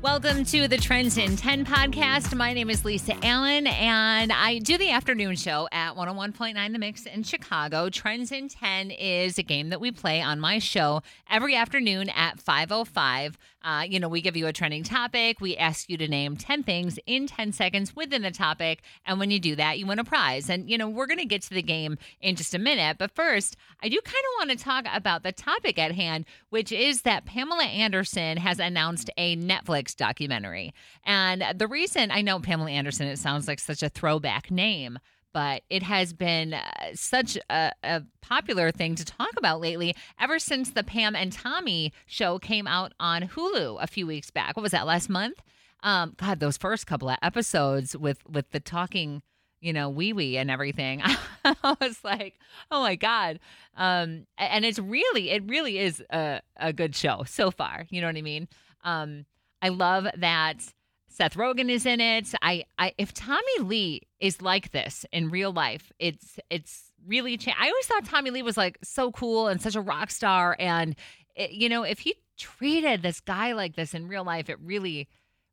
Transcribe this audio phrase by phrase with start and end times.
[0.00, 2.32] Welcome to the Trends in 10 podcast.
[2.32, 7.04] My name is Lisa Allen, and I do the afternoon show at 101.9 The Mix
[7.04, 7.90] in Chicago.
[7.90, 12.38] Trends in 10 is a game that we play on my show every afternoon at
[12.38, 13.34] 5.05.
[13.64, 15.40] Uh, you know, we give you a trending topic.
[15.40, 18.82] We ask you to name 10 things in 10 seconds within the topic.
[19.04, 20.48] And when you do that, you win a prize.
[20.48, 22.98] And, you know, we're going to get to the game in just a minute.
[22.98, 26.70] But first, I do kind of want to talk about the topic at hand, which
[26.70, 30.74] is that Pamela Anderson has announced a Netflix documentary.
[31.04, 34.98] And the reason I know Pamela Anderson, it sounds like such a throwback name
[35.32, 36.62] but it has been uh,
[36.94, 41.92] such a, a, popular thing to talk about lately ever since the Pam and Tommy
[42.06, 44.56] show came out on Hulu a few weeks back.
[44.56, 45.40] What was that last month?
[45.82, 49.22] Um, God, those first couple of episodes with with the talking,
[49.60, 51.02] you know, wee wee and everything.
[51.44, 52.38] I was like,
[52.70, 53.38] oh my god.
[53.76, 57.86] Um, and it's really, it really is a a good show so far.
[57.90, 58.48] You know what I mean?
[58.82, 59.24] Um,
[59.62, 60.72] I love that
[61.08, 62.32] Seth Rogen is in it.
[62.42, 67.36] I, I if Tommy Lee is like this in real life, it's it's really.
[67.36, 70.54] Cha- I always thought Tommy Lee was like so cool and such a rock star,
[70.58, 70.94] and
[71.34, 75.08] it, you know, if he treated this guy like this in real life, it really,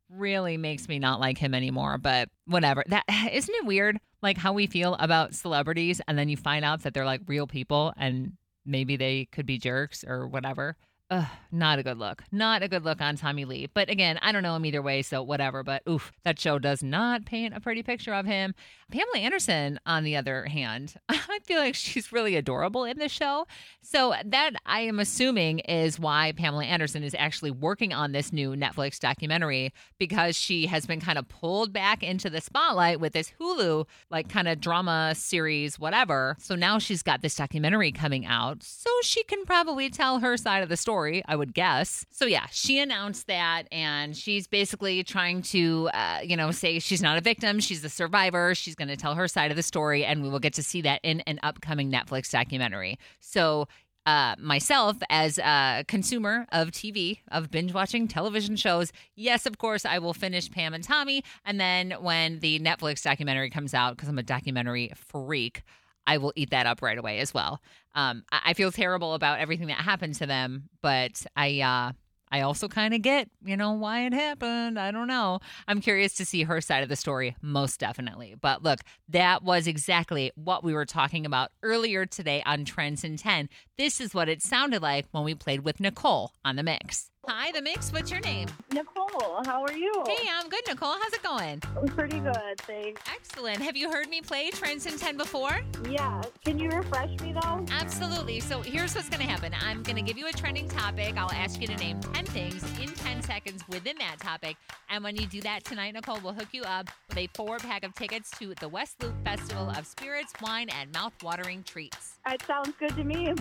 [0.07, 1.97] really makes me not like him anymore.
[1.97, 2.83] But whatever.
[2.87, 6.83] That isn't it weird, like how we feel about celebrities, and then you find out
[6.83, 8.33] that they're like real people, and
[8.67, 10.77] maybe they could be jerks or whatever.
[11.11, 12.23] Ugh, not a good look.
[12.31, 13.69] Not a good look on Tommy Lee.
[13.71, 15.61] But again, I don't know him either way, so whatever.
[15.61, 18.55] But oof, that show does not paint a pretty picture of him.
[18.91, 23.45] Pamela Anderson, on the other hand, I feel like she's really adorable in this show.
[23.83, 28.55] So that I am assuming is why Pamela Anderson is actually working on this new
[28.55, 33.31] Netflix documentary because she has been kind of pulled back into the spotlight with this
[33.39, 36.35] Hulu like kind of drama series, whatever.
[36.39, 40.63] So now she's got this documentary coming out, so she can probably tell her side
[40.63, 42.05] of the story story, I would guess.
[42.09, 47.01] So, yeah, she announced that, and she's basically trying to, uh, you know, say she's
[47.01, 48.55] not a victim, she's a survivor.
[48.55, 50.81] She's going to tell her side of the story, and we will get to see
[50.83, 52.97] that in an upcoming Netflix documentary.
[53.19, 53.67] So,
[54.05, 59.83] uh, myself as a consumer of TV, of binge watching television shows, yes, of course,
[59.83, 61.25] I will finish Pam and Tommy.
[61.43, 65.63] And then when the Netflix documentary comes out, because I'm a documentary freak,
[66.07, 67.61] I will eat that up right away as well.
[67.93, 71.93] Um, I, I feel terrible about everything that happened to them, but I uh,
[72.31, 74.79] I also kind of get, you know, why it happened.
[74.79, 75.39] I don't know.
[75.67, 78.35] I'm curious to see her side of the story, most definitely.
[78.39, 78.79] But look,
[79.09, 83.47] that was exactly what we were talking about earlier today on Trends in 10.
[83.77, 87.09] This is what it sounded like when we played with Nicole on the mix.
[87.27, 87.91] Hi, the mix.
[87.91, 88.47] What's your name?
[88.71, 89.41] Nicole.
[89.45, 89.91] How are you?
[90.05, 90.95] Hey, I'm good, Nicole.
[91.01, 91.59] How's it going?
[91.75, 93.01] I'm pretty good, thanks.
[93.11, 93.59] Excellent.
[93.61, 95.61] Have you heard me play Trends in 10 before?
[95.89, 96.21] Yeah.
[96.43, 97.65] Can you refresh me though?
[97.71, 98.39] Absolutely.
[98.41, 101.17] So here's what's going to happen I'm going to give you a trending topic.
[101.17, 104.55] I'll ask you to name 10 things in 10 seconds within that topic.
[104.89, 107.83] And when you do that tonight, Nicole, we'll hook you up with a four pack
[107.83, 112.19] of tickets to the West Loop Festival of Spirits, Wine, and Mouth-Watering Treats.
[112.25, 113.33] That sounds good to me.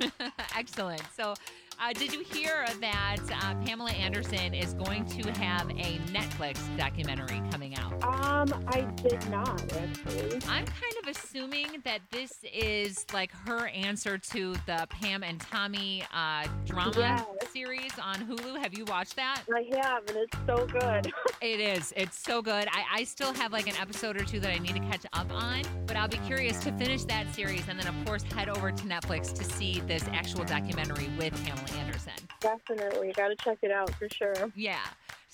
[0.56, 1.02] Excellent.
[1.16, 1.34] So
[1.82, 7.42] uh, did you hear that uh, Pamela Anderson is going to have a Netflix documentary
[7.50, 7.92] coming out?
[8.04, 10.34] Um, I did not actually.
[10.48, 16.04] I'm kind of assuming that this is like her answer to the Pam and Tommy
[16.14, 17.24] uh, drama Yes.
[17.52, 18.58] series on Hulu.
[18.62, 19.42] Have you watched that?
[19.52, 21.12] I have, and it's so good.
[21.42, 21.92] It is.
[21.96, 22.68] It's so good.
[22.70, 25.28] I, I still have like an episode or two that I need to catch up
[25.32, 28.70] on, but I'll be curious to finish that series and then, of course, head over
[28.70, 32.12] to Netflix to see this actual documentary with Pamela Anderson.
[32.40, 34.52] Definitely, got to check it out for sure.
[34.54, 34.80] Yeah.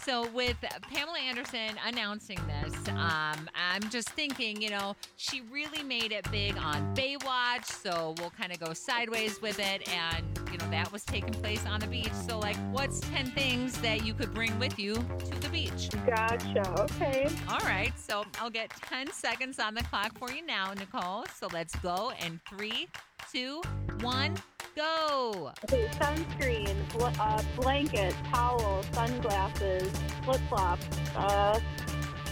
[0.04, 0.56] So with
[0.92, 6.56] Pamela Anderson announcing this, um, I'm just thinking, you know, she really made it big
[6.56, 11.02] on Baywatch, so we'll kind of go sideways with it, and you know that was
[11.04, 12.12] taking place on the beach.
[12.28, 15.90] So like, what's ten things that you could bring with you to the beach?
[16.06, 16.70] Gotcha.
[16.78, 17.28] Okay.
[17.48, 21.26] All right, so I'll get ten seconds on the clock for you now, Nicole.
[21.34, 22.86] So let's go in three,
[23.32, 23.62] two,
[24.00, 24.36] one,
[24.78, 25.52] go.
[25.64, 25.88] Okay.
[25.98, 29.90] Sunscreen, bl- uh, blanket, towel, sunglasses,
[30.24, 30.86] flip flops,
[31.16, 31.58] uh,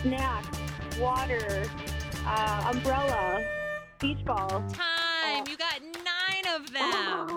[0.03, 0.59] snacks,
[1.01, 1.65] water,
[2.25, 3.45] uh, umbrella,
[3.99, 4.63] beach ball.
[4.73, 5.45] Time.
[5.49, 7.29] You got nine of them.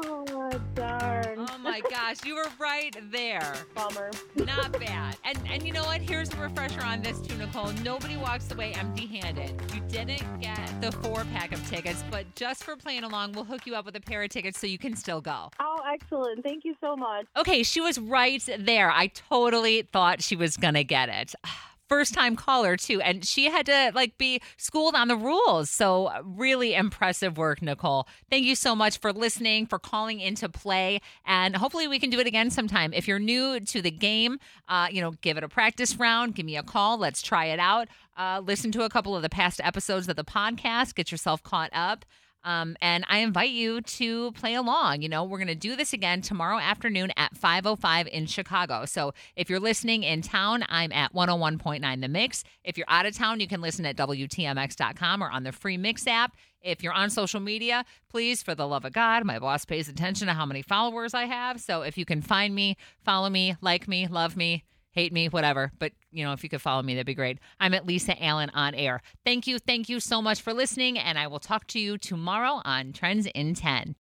[1.82, 3.54] My gosh, you were right there.
[3.74, 4.12] Bummer.
[4.36, 5.16] Not bad.
[5.24, 6.02] And and you know what?
[6.02, 7.72] Here's a refresher on this too, Nicole.
[7.84, 9.62] Nobody walks away empty-handed.
[9.74, 13.66] You didn't get the four pack of tickets, but just for playing along, we'll hook
[13.66, 15.52] you up with a pair of tickets so you can still go.
[15.60, 16.44] Oh, excellent.
[16.44, 17.28] Thank you so much.
[17.38, 18.92] Okay, she was right there.
[18.92, 21.34] I totally thought she was gonna get it.
[21.90, 25.70] first time caller too, and she had to like be schooled on the rules.
[25.70, 28.08] So really impressive work, Nicole.
[28.30, 32.20] Thank you so much for listening, for calling into play, and hopefully we can do
[32.20, 32.94] it again sometime.
[32.94, 36.36] If you're new to the game, uh, you know, give it a practice round.
[36.36, 36.98] Give me a call.
[36.98, 37.88] Let's try it out.
[38.18, 40.96] Uh, listen to a couple of the past episodes of the podcast.
[40.96, 42.06] Get yourself caught up.
[42.44, 45.02] Um, and I invite you to play along.
[45.02, 48.86] You know, we're going to do this again tomorrow afternoon at 5:05 in Chicago.
[48.86, 52.44] So if you're listening in town, I'm at 101.9 The Mix.
[52.64, 56.08] If you're out of town, you can listen at WTMX.com or on the free Mix
[56.08, 56.36] app.
[56.62, 60.28] If you're on social media, please, for the love of God, my boss pays attention
[60.28, 61.62] to how many followers I have.
[61.62, 65.72] So if you can find me, follow me, like me, love me, hate me, whatever.
[65.80, 67.40] But, you know, if you could follow me, that'd be great.
[67.60, 69.02] I'm at Lisa Allen on air.
[69.26, 69.60] Thank you.
[69.60, 70.98] Thank you so much for listening.
[70.98, 73.96] And I will talk to you tomorrow on Trends in 10.